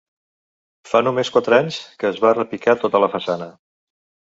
[0.93, 3.55] Fa només quatre anys que es va repicar tota la façana.